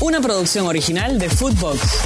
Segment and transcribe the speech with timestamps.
[0.00, 2.02] Una producción original de Footbox.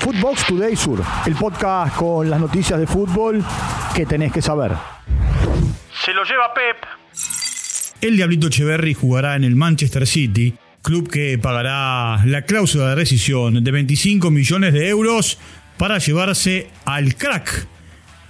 [0.00, 3.44] Footbox Today Sur, el podcast con las noticias de fútbol
[3.94, 4.72] que tenés que saber.
[6.04, 6.76] Se lo lleva Pep.
[8.00, 10.52] El Diablito Echeverry jugará en el Manchester City,
[10.82, 15.38] club que pagará la cláusula de rescisión de 25 millones de euros
[15.78, 17.68] para llevarse al crack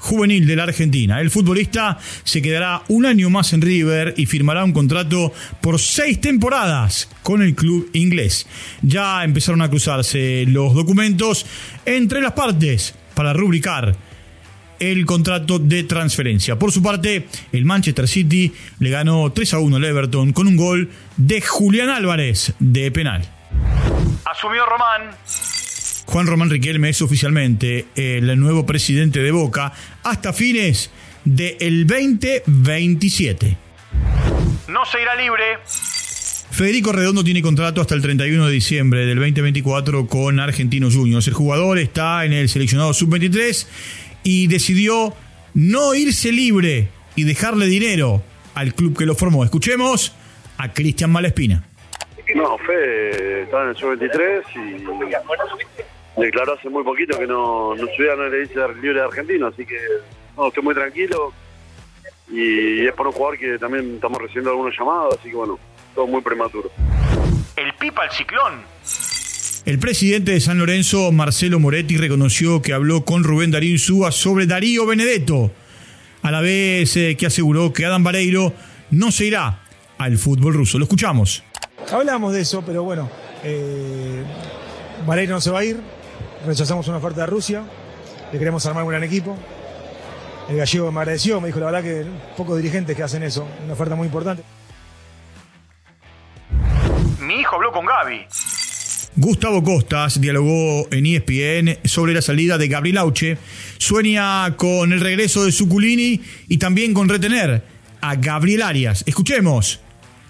[0.03, 1.21] juvenil de la Argentina.
[1.21, 6.21] El futbolista se quedará un año más en River y firmará un contrato por seis
[6.21, 8.49] temporadas con el club inglés.
[8.83, 11.47] Ya empezaron a cruzarse los documentos
[11.87, 13.97] entre las partes para rubricar
[14.81, 16.59] el contrato de transferencia.
[16.59, 20.57] Por su parte, el Manchester City le ganó 3 a 1 al Everton con un
[20.57, 23.23] gol de Julián Álvarez de penal.
[24.25, 25.13] Asumió Román.
[26.13, 30.91] Juan Román Riquelme es oficialmente el nuevo presidente de Boca hasta fines
[31.25, 33.57] del 2027.
[34.69, 35.43] No se irá libre.
[36.51, 41.27] Federico Redondo tiene contrato hasta el 31 de diciembre del 2024 con Argentinos Juniors.
[41.29, 43.67] El jugador está en el seleccionado sub-23
[44.23, 45.15] y decidió
[45.55, 48.23] no irse libre y dejarle dinero
[48.55, 49.45] al club que lo formó.
[49.45, 50.15] Escuchemos
[50.59, 51.65] a Cristian Malespina.
[52.35, 55.82] No, Fede está en el sub-23 y
[56.17, 59.65] declaró hace muy poquito que no, no subía no le dice libre de argentino, así
[59.65, 59.79] que
[60.37, 61.33] no, estoy muy tranquilo
[62.29, 65.59] y es por un jugador que también estamos recibiendo algunos llamados, así que bueno,
[65.95, 66.71] todo muy prematuro.
[67.57, 68.63] El pipa al ciclón.
[69.65, 74.47] El presidente de San Lorenzo, Marcelo Moretti, reconoció que habló con Rubén Darío Insúa sobre
[74.47, 75.53] Darío Benedetto,
[76.23, 78.53] a la vez eh, que aseguró que Adam Vareiro
[78.91, 79.61] no se irá
[79.99, 80.79] al fútbol ruso.
[80.79, 81.45] Lo escuchamos.
[81.93, 83.09] Hablamos de eso, pero bueno,
[83.45, 84.25] eh,
[85.07, 85.77] Vareiro no se va a ir,
[86.47, 87.63] rechazamos una oferta de Rusia,
[88.33, 89.37] le queremos armar un gran equipo.
[90.49, 92.05] El gallego me agradeció, me dijo la verdad que
[92.37, 94.43] pocos dirigentes que hacen eso, una oferta muy importante.
[97.21, 98.27] Mi hijo habló con Gaby.
[99.15, 103.37] Gustavo Costas dialogó en ESPN sobre la salida de Gabriel Auche.
[103.77, 107.63] Sueña con el regreso de Suculini y también con retener
[108.01, 109.05] a Gabriel Arias.
[109.07, 109.81] Escuchemos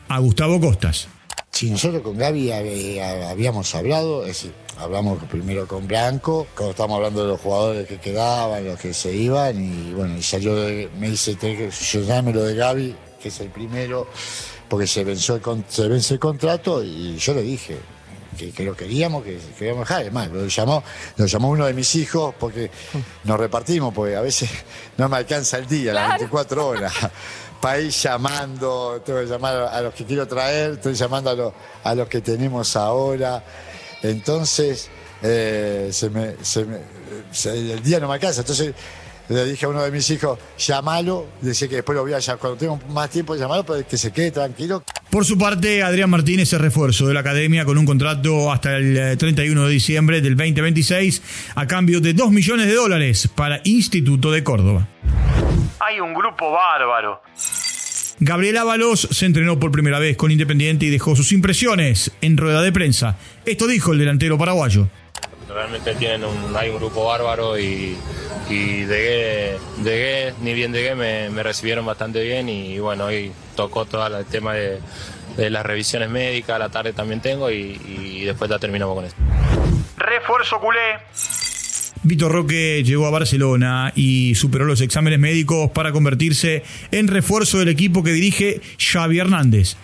[0.08, 1.08] a Gustavo Costas.
[1.62, 3.00] Si nosotros con Gaby eh,
[3.30, 7.98] habíamos hablado, es decir, hablamos primero con Blanco, cuando estábamos hablando de los jugadores que
[7.98, 11.70] quedaban, los que se iban, y bueno, y salió, de- me dice, tenés que
[12.32, 14.08] lo de Gaby, que es el primero,
[14.68, 17.76] porque se, venció el, se vence el contrato, y yo le dije
[18.36, 20.82] que, que lo queríamos, que queríamos dejar, además, lo llamó,
[21.16, 22.70] lo llamó uno de mis hijos, porque
[23.24, 24.50] nos repartimos, porque a veces
[24.96, 26.92] no me alcanza el día, las 24 horas.
[27.60, 31.52] para ir llamando, tengo que llamar a los que quiero traer, estoy llamando a, los-
[31.84, 33.44] a los que tenemos ahora.
[34.02, 34.88] Entonces,
[35.22, 36.80] eh, se me, se me-
[37.30, 38.40] se- el día no me alcanza.
[38.40, 38.74] Entonces,
[39.28, 42.40] le dije a uno de mis hijos, llamalo, decía que después lo voy a llamar,
[42.40, 44.82] cuando tengo más tiempo, llamarlo, para que se quede tranquilo.
[45.12, 48.96] Por su parte, Adrián Martínez es refuerzo de la academia con un contrato hasta el
[48.96, 54.32] eh, 31 de diciembre del 2026 a cambio de 2 millones de dólares para Instituto
[54.32, 54.88] de Córdoba.
[55.80, 57.20] Hay un grupo bárbaro.
[58.20, 62.62] Gabriel Ábalos se entrenó por primera vez con Independiente y dejó sus impresiones en rueda
[62.62, 63.18] de prensa.
[63.44, 64.88] Esto dijo el delantero paraguayo.
[65.54, 67.96] Realmente tienen un, hay un grupo bárbaro y,
[68.48, 73.84] y de Gué, ni bien de me, me recibieron bastante bien y bueno, hoy tocó
[73.84, 74.80] todo el tema de,
[75.36, 79.04] de las revisiones médicas, a la tarde también tengo y, y después ya terminamos con
[79.04, 79.20] esto.
[79.96, 80.78] Refuerzo culé.
[82.04, 87.68] Vitor Roque llegó a Barcelona y superó los exámenes médicos para convertirse en refuerzo del
[87.68, 89.76] equipo que dirige Xavi Hernández.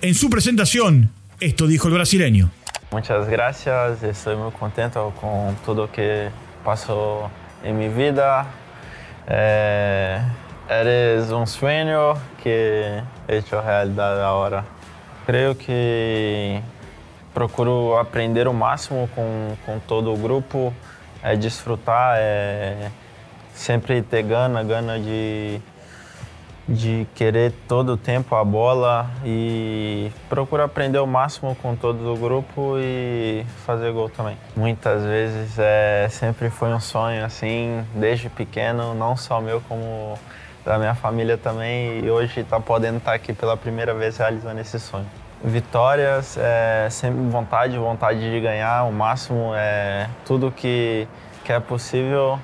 [0.00, 1.10] En su presentación,
[1.40, 2.50] esto dijo el brasileño.
[2.92, 6.30] Muchas gracias, estoy muy contento con todo que
[6.64, 7.28] pasó
[7.64, 8.46] en mi vida.
[9.26, 10.20] Eh,
[10.70, 14.64] eres un sueño que he hecho realidad ahora.
[15.26, 16.62] Creo que
[17.34, 20.72] procuro aprender o máximo com, com todo o grupo,
[21.24, 22.92] é desfrutar, é
[23.52, 25.60] sempre ter gana, gana de,
[26.68, 32.16] de querer todo o tempo a bola e procuro aprender o máximo com todo o
[32.16, 34.36] grupo e fazer gol também.
[34.56, 40.18] Muitas vezes é, sempre foi um sonho assim, desde pequeno, não só meu como
[40.64, 44.80] da minha família também e hoje está podendo estar aqui pela primeira vez realizando esse
[44.80, 45.06] sonho.
[45.44, 51.06] Vitórias, é, sempre vontade, vontade de ganhar o máximo, é tudo que,
[51.44, 52.40] que é possível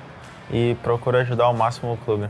[0.49, 2.29] e procuro ajudar ao máximo o clube.